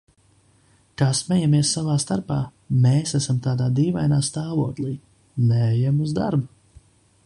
[1.01, 2.37] Kā smejamies savā starpā–
[2.87, 4.93] mēs esam tādā dīvainā stāvoklī,
[5.53, 6.55] neejam uz darbu.